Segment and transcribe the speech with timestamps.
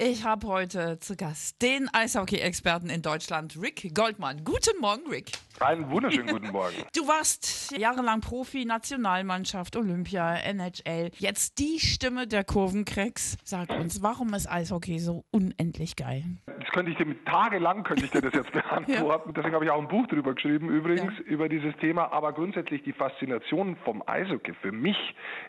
[0.00, 4.44] Ich habe heute zu Gast den Eishockey-Experten in Deutschland, Rick Goldmann.
[4.44, 5.32] Guten Morgen, Rick.
[5.58, 6.76] Einen wunderschönen guten Morgen.
[6.94, 11.10] Du warst jahrelang Profi, Nationalmannschaft, Olympia, NHL.
[11.18, 13.38] Jetzt die Stimme der Kurvencracks.
[13.42, 16.22] Sag uns, warum ist Eishockey so unendlich geil?
[16.46, 19.30] Das könnte ich dir mit tagelang könnte ich dir das jetzt beantworten.
[19.30, 19.32] ja.
[19.36, 21.24] Deswegen habe ich auch ein Buch darüber geschrieben, übrigens, ja.
[21.24, 22.12] über dieses Thema.
[22.12, 24.96] Aber grundsätzlich die Faszination vom Eishockey für mich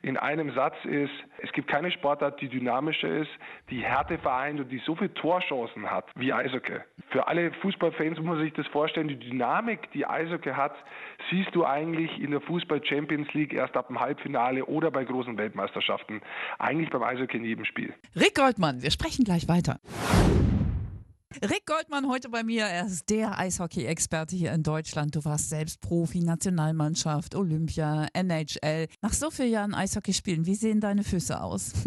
[0.01, 1.13] in einem Satz ist,
[1.43, 3.31] es gibt keine Sportart, die dynamischer ist,
[3.69, 6.79] die Härte vereint und die so viele Torchancen hat wie Eishockey.
[7.09, 10.73] Für alle Fußballfans muss man sich das vorstellen, die Dynamik, die die Eishockey hat,
[11.29, 15.37] siehst du eigentlich in der Fußball Champions League erst ab dem Halbfinale oder bei großen
[15.37, 16.21] Weltmeisterschaften.
[16.57, 17.93] Eigentlich beim Eishockey in jedem Spiel.
[18.15, 19.79] Rick Goldmann, wir sprechen gleich weiter.
[21.35, 22.63] Rick Goldmann heute bei mir.
[22.63, 25.15] Er ist der Eishockey-Experte hier in Deutschland.
[25.15, 28.87] Du warst selbst Profi, Nationalmannschaft, Olympia, NHL.
[29.03, 31.73] Nach so vielen Jahren Eishockey spielen, wie sehen deine Füße aus?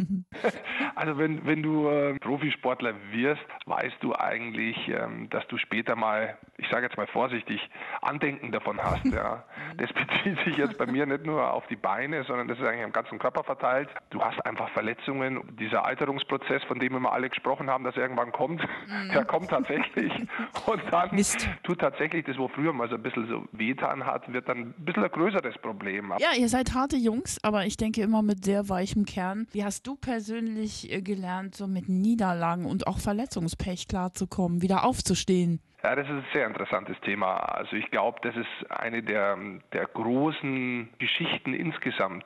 [0.95, 6.37] Also wenn, wenn du äh, Profisportler wirst, weißt du eigentlich, ähm, dass du später mal,
[6.59, 7.61] ich sage jetzt mal vorsichtig,
[8.03, 9.05] Andenken davon hast.
[9.06, 9.45] Ja.
[9.79, 12.84] Das bezieht sich jetzt bei mir nicht nur auf die Beine, sondern das ist eigentlich
[12.84, 13.89] am ganzen Körper verteilt.
[14.11, 15.41] Du hast einfach Verletzungen.
[15.59, 19.12] Dieser Alterungsprozess, von dem immer alle gesprochen haben, dass irgendwann kommt, mhm.
[19.12, 20.12] der kommt tatsächlich.
[20.66, 21.48] Und dann Mist.
[21.62, 24.75] tut tatsächlich das, wo früher mal so ein bisschen so wehtan hat, wird dann ein
[24.84, 26.12] bisschen ein größeres Problem.
[26.19, 29.47] Ja, ihr seid harte Jungs, aber ich denke immer mit sehr weichem Kern.
[29.53, 35.60] Wie hast du persönlich äh, gelernt, so mit Niederlagen und auch Verletzungspech klarzukommen, wieder aufzustehen?
[35.84, 37.36] Ja, das ist ein sehr interessantes Thema.
[37.36, 39.36] Also ich glaube, das ist eine der,
[39.72, 42.25] der großen Geschichten insgesamt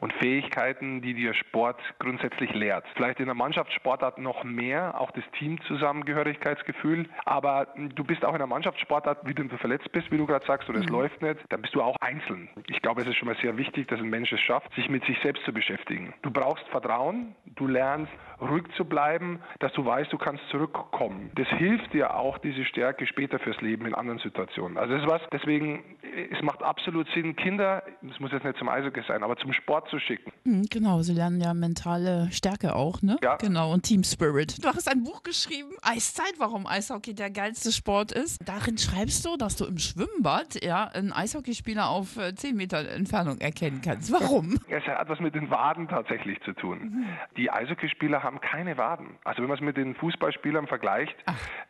[0.00, 2.84] und Fähigkeiten, die dir Sport grundsätzlich lehrt.
[2.94, 7.08] Vielleicht in der Mannschaftssportart noch mehr, auch das Teamzusammengehörigkeitsgefühl.
[7.24, 10.68] Aber du bist auch in der Mannschaftssportart, wie du verletzt bist, wie du gerade sagst,
[10.68, 10.92] oder es mhm.
[10.92, 12.48] läuft nicht, dann bist du auch einzeln.
[12.68, 15.04] Ich glaube, es ist schon mal sehr wichtig, dass ein Mensch es schafft, sich mit
[15.04, 16.12] sich selbst zu beschäftigen.
[16.22, 21.30] Du brauchst Vertrauen, du lernst ruhig zu bleiben, dass du weißt, du kannst zurückkommen.
[21.36, 24.78] Das hilft dir auch, diese Stärke Stärke später fürs Leben in anderen Situationen.
[24.78, 25.84] Also das ist was, deswegen,
[26.32, 29.88] es macht absolut Sinn, Kinder, das muss jetzt nicht zum Eishockey sein, aber zum Sport
[29.90, 30.32] zu schicken.
[30.44, 33.18] Mhm, genau, sie lernen ja mentale Stärke auch, ne?
[33.22, 33.36] Ja.
[33.36, 34.64] Genau, und Team Spirit.
[34.64, 38.40] Du hast ein Buch geschrieben, Eiszeit, warum Eishockey der geilste Sport ist.
[38.46, 43.38] Darin schreibst du, dass du im Schwimmbad ja einen Eishockeyspieler auf 10 äh, Meter Entfernung
[43.38, 44.12] erkennen kannst.
[44.12, 44.58] Warum?
[44.68, 46.78] Es hat was mit den Waden tatsächlich zu tun.
[46.78, 47.06] Mhm.
[47.36, 49.16] Die Eishockeyspieler haben keine Waden.
[49.24, 51.16] Also wenn man es mit den Fußballspielern vergleicht,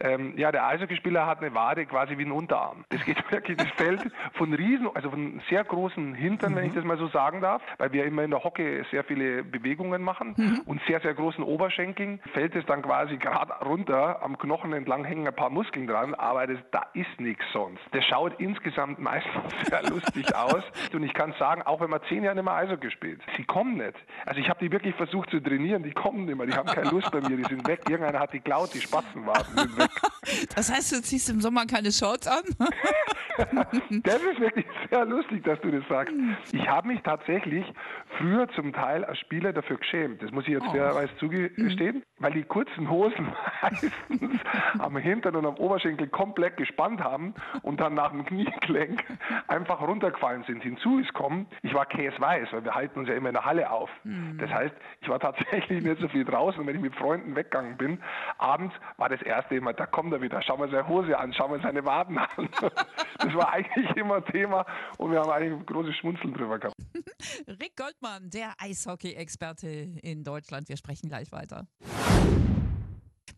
[0.00, 2.84] ähm, ja, der Eishockeyspieler Spieler hat eine Wade quasi wie ein Unterarm.
[2.90, 4.02] Das geht wirklich, das fällt
[4.34, 6.56] von riesen, also von sehr großen Hintern, mhm.
[6.56, 6.76] wenn ich mhm.
[6.76, 10.34] das mal so sagen darf, weil wir immer in der Hockey sehr viele Bewegungen machen
[10.36, 10.60] mhm.
[10.66, 15.26] und sehr, sehr großen Oberschenkeln, fällt es dann quasi gerade runter, am Knochen entlang hängen
[15.26, 17.80] ein paar Muskeln dran, aber das, da ist nichts sonst.
[17.92, 20.62] Das schaut insgesamt meistens sehr lustig aus
[20.92, 23.78] und ich kann sagen, auch wenn man zehn Jahre nicht mehr Eishockey gespielt, sie kommen
[23.78, 23.96] nicht.
[24.26, 26.90] Also ich habe die wirklich versucht zu trainieren, die kommen nicht mehr, die haben keine
[26.90, 27.80] Lust bei mir, die sind weg.
[27.88, 29.90] Irgendeiner hat die klaut, die Spatzen waren sind weg.
[30.54, 32.42] Das heißt, ziehst im Sommer keine Shorts an?
[34.02, 36.14] das ist wirklich sehr lustig, dass du das sagst.
[36.52, 37.64] Ich habe mich tatsächlich
[38.18, 40.22] früher zum Teil als Spieler dafür geschämt.
[40.22, 40.72] Das muss ich jetzt oh.
[40.72, 43.32] fairerweise zugestehen, weil die kurzen Hosen
[43.62, 43.92] meistens
[44.78, 49.04] am Hintern und am Oberschenkel komplett gespannt haben und dann nach dem Kniegelenk
[49.48, 50.62] einfach runtergefallen sind.
[50.62, 53.70] Hinzu ist kommen, ich war käseweiß, weil wir halten uns ja immer in der Halle
[53.70, 53.90] auf.
[54.04, 54.38] Mhm.
[54.38, 56.66] Das heißt, ich war tatsächlich nicht so viel draußen.
[56.66, 58.00] Wenn ich mit Freunden weggegangen bin,
[58.38, 61.48] abends war das erste immer, da kommt er wieder, schau mal seine Hose an, schau
[61.48, 62.48] mal seine Waden an.
[63.18, 64.66] Das war eigentlich immer Thema
[64.98, 66.76] und wir haben eigentlich ein großes Schmunzeln drüber gehabt.
[67.60, 70.68] Rick Goldmann, der Eishockey-Experte in Deutschland.
[70.68, 71.66] Wir sprechen gleich weiter.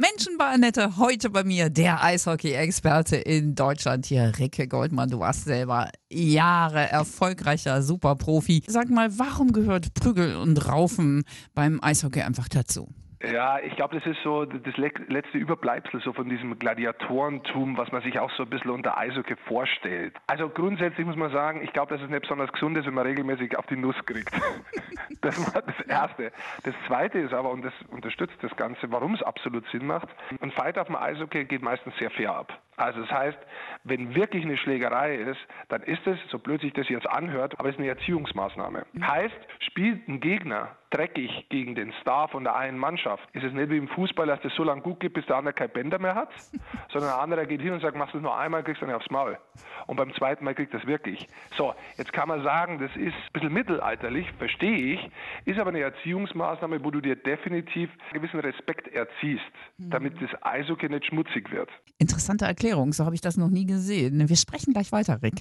[0.00, 5.10] Menschen bei Annette, heute bei mir der Eishockey-Experte in Deutschland hier, Ricke Goldmann.
[5.10, 8.62] Du warst selber Jahre erfolgreicher Superprofi.
[8.68, 12.88] Sag mal, warum gehört Prügel und Raufen beim Eishockey einfach dazu?
[13.22, 18.00] Ja, ich glaube, das ist so das letzte Überbleibsel so von diesem Gladiatorentum, was man
[18.02, 20.14] sich auch so ein bisschen unter Eishockey vorstellt.
[20.28, 23.06] Also grundsätzlich muss man sagen, ich glaube, dass es nicht besonders gesund ist, wenn man
[23.06, 24.30] regelmäßig auf die Nuss kriegt.
[25.20, 26.30] das war das Erste.
[26.62, 30.08] Das Zweite ist aber, und das unterstützt das Ganze, warum es absolut Sinn macht,
[30.40, 32.62] ein Fight auf dem Eishockey geht meistens sehr fair ab.
[32.78, 33.38] Also das heißt,
[33.84, 37.68] wenn wirklich eine Schlägerei ist, dann ist es, so blöd sich das jetzt anhört, aber
[37.68, 38.86] es ist eine Erziehungsmaßnahme.
[38.92, 39.06] Mhm.
[39.06, 43.70] Heißt, spielt ein Gegner dreckig gegen den Star von der einen Mannschaft, ist es nicht
[43.70, 46.14] wie im Fußball, dass es so lange gut geht, bis der andere kein Bänder mehr
[46.14, 46.30] hat,
[46.92, 48.94] sondern der andere geht hin und sagt, machst du es nur einmal, kriegst du dann
[48.94, 49.38] aufs Maul.
[49.86, 51.26] Und beim zweiten Mal kriegt das wirklich.
[51.56, 55.10] So, jetzt kann man sagen, das ist ein bisschen mittelalterlich, verstehe ich,
[55.44, 59.44] ist aber eine Erziehungsmaßnahme, wo du dir definitiv einen gewissen Respekt erziehst,
[59.76, 59.90] mhm.
[59.90, 61.70] damit das Eishockey nicht schmutzig wird.
[61.98, 64.28] Interessante Erklärung, so habe ich das noch nie gesehen.
[64.28, 65.40] Wir sprechen gleich weiter, Rick.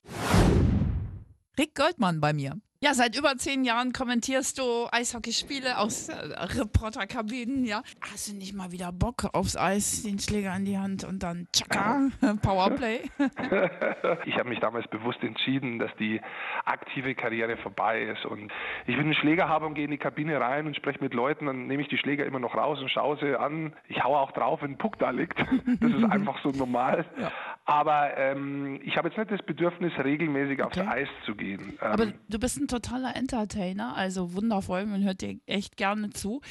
[1.57, 2.59] Rick Goldmann bei mir.
[2.79, 7.81] Ja, seit über zehn Jahren kommentierst du Eishockeyspiele aus äh, Reporterkabinen, ja.
[8.01, 11.47] Hast du nicht mal wieder Bock aufs Eis, den Schläger in die Hand und dann
[11.51, 12.09] tschakka,
[12.43, 12.99] Powerplay?
[14.25, 16.21] ich habe mich damals bewusst entschieden, dass die
[16.65, 18.51] aktive Karriere vorbei ist und
[18.85, 21.47] ich will einen Schläger haben und gehe in die Kabine rein und spreche mit Leuten,
[21.47, 23.73] dann nehme ich die Schläger immer noch raus und schaue sie an.
[23.87, 25.39] Ich haue auch drauf, wenn ein Puck da liegt.
[25.79, 27.05] Das ist einfach so normal.
[27.19, 27.31] Ja.
[27.65, 30.81] Aber ähm, ich habe jetzt nicht das Bedürfnis, regelmäßig okay.
[30.81, 31.77] aufs Eis zu gehen.
[31.81, 36.41] Ähm, Aber du bist ein totaler Entertainer, also wundervoll, man hört dir echt gerne zu.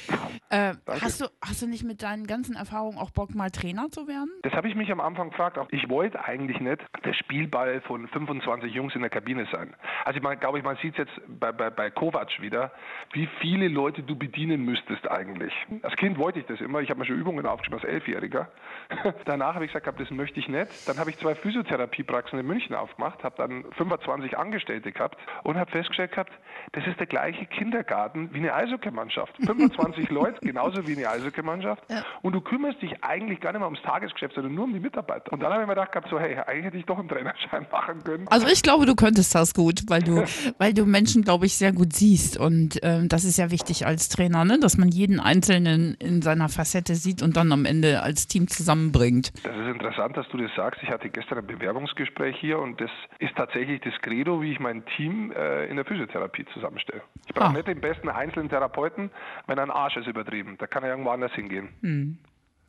[0.50, 4.06] Äh, hast, du, hast du nicht mit deinen ganzen Erfahrungen auch Bock, mal Trainer zu
[4.08, 4.30] werden?
[4.42, 5.58] Das habe ich mich am Anfang gefragt.
[5.58, 9.74] Auch ich wollte eigentlich nicht der Spielball von 25 Jungs in der Kabine sein.
[10.04, 12.72] Also ich glaube, ich, man sieht es jetzt bei, bei, bei Kovac wieder,
[13.12, 15.52] wie viele Leute du bedienen müsstest eigentlich.
[15.82, 16.80] Als Kind wollte ich das immer.
[16.80, 18.50] Ich habe mir schon Übungen aufgeschrieben als Elfjähriger.
[19.24, 20.88] Danach habe ich gesagt, das möchte ich nicht.
[20.88, 25.70] Dann habe ich zwei Physiotherapiepraxen in München aufgemacht, habe dann 25 Angestellte gehabt und habe
[25.70, 26.32] festgestellt gehabt,
[26.72, 29.34] das ist der gleiche Kindergarten wie eine Eishockeymannschaft.
[29.46, 31.82] 25 Leute, genauso wie eine Eishockeymannschaft.
[31.90, 32.02] Ja.
[32.22, 35.32] Und du kümmerst dich eigentlich gar nicht mehr ums Tagesgeschäft, sondern nur um die Mitarbeiter.
[35.32, 37.66] Und dann habe ich mir gedacht gehabt, so hey, eigentlich hätte ich doch einen Trainerschein
[37.72, 38.28] machen können.
[38.28, 40.24] Also ich glaube, du könntest das gut, weil du,
[40.58, 42.38] weil du Menschen, glaube ich, sehr gut siehst.
[42.38, 44.58] Und ähm, das ist ja wichtig als Trainer, ne?
[44.60, 49.32] dass man jeden Einzelnen in seiner Facette sieht und dann am Ende als Team zusammenbringt.
[49.44, 50.82] Das ist interessant, dass du das sagst.
[50.82, 54.84] Ich hatte gestern ein Bewerbungsgespräch hier und das ist tatsächlich das Credo, wie ich mein
[54.96, 57.02] Team äh, in der Physiotherapie zusammenstelle.
[57.26, 57.52] Ich brauche ah.
[57.52, 59.10] nicht den besten einzelnen Therapeuten,
[59.46, 60.56] wenn ein Arsch ist übertrieben.
[60.58, 61.68] Da kann er irgendwo anders hingehen.
[61.80, 62.18] Hm.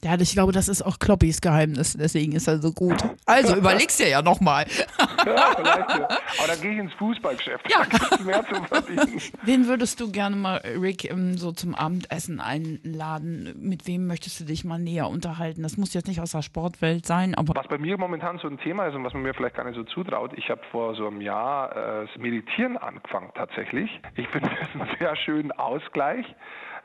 [0.03, 3.03] Ja, ich glaube, das ist auch Kloppis Geheimnis, deswegen ist er so gut.
[3.25, 4.65] Also überlegst dir ja nochmal.
[5.35, 5.89] ja, vielleicht.
[5.91, 7.69] Aber dann gehe ich ins Fußballgeschäft.
[7.69, 7.79] Ja.
[8.23, 9.21] mehr zu verdienen.
[9.43, 13.55] Wen würdest du gerne mal, Rick, so zum Abendessen einladen?
[13.59, 15.63] Mit wem möchtest du dich mal näher unterhalten?
[15.63, 17.55] Das muss jetzt nicht aus der Sportwelt sein, aber.
[17.55, 19.75] Was bei mir momentan so ein Thema ist und was man mir vielleicht gar nicht
[19.75, 23.89] so zutraut, ich habe vor so einem Jahr äh, das Meditieren angefangen tatsächlich.
[24.15, 26.25] Ich finde das einen sehr schönen Ausgleich.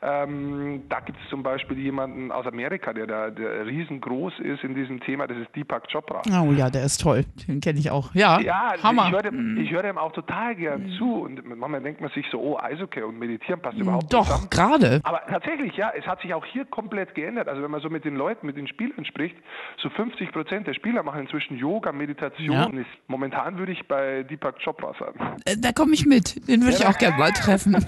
[0.05, 4.75] Ähm, da gibt es zum Beispiel jemanden aus Amerika, der da der riesengroß ist in
[4.75, 6.21] diesem Thema, das ist Deepak Chopra.
[6.41, 8.13] Oh ja, der ist toll, den kenne ich auch.
[8.13, 9.05] Ja, ja Hammer.
[9.05, 9.69] ich höre dem, mhm.
[9.69, 10.97] hör dem auch total gern mhm.
[10.97, 14.27] zu und manchmal denkt man sich so, oh, Eishockey und Meditieren passt mhm, überhaupt Doch,
[14.27, 14.99] nicht Doch, gerade.
[15.03, 17.47] Aber tatsächlich, ja, es hat sich auch hier komplett geändert.
[17.47, 19.37] Also wenn man so mit den Leuten, mit den Spielern spricht,
[19.81, 22.77] so 50 Prozent der Spieler machen inzwischen Yoga, Meditation.
[22.77, 22.83] Ja.
[23.07, 25.37] Momentan würde ich bei Deepak Chopra sagen.
[25.45, 26.79] Äh, da komme ich mit, den würde ja.
[26.79, 27.73] ich auch gerne mal treffen.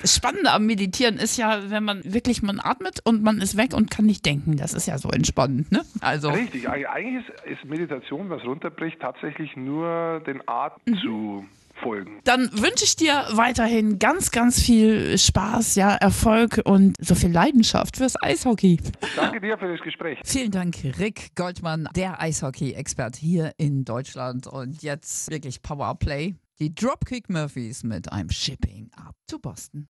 [0.00, 3.74] das Spannende am Meditieren ist ja, wenn man wirklich, man atmet und man ist weg
[3.74, 4.56] und kann nicht denken.
[4.56, 5.82] Das ist ja so entspannend, ne?
[6.00, 6.30] Also.
[6.30, 10.98] Richtig, eigentlich ist, ist Meditation, was runterbricht, tatsächlich nur den Atem mhm.
[10.98, 11.44] zu
[11.80, 12.20] folgen.
[12.24, 17.96] Dann wünsche ich dir weiterhin ganz, ganz viel Spaß, ja, Erfolg und so viel Leidenschaft
[17.96, 18.78] fürs Eishockey.
[19.16, 20.18] Danke dir für das Gespräch.
[20.24, 24.46] Vielen Dank, Rick Goldmann, der Eishockey-Expert hier in Deutschland.
[24.46, 26.34] Und jetzt wirklich Powerplay.
[26.58, 29.88] Die Dropkick Murphys mit einem Shipping up to Boston.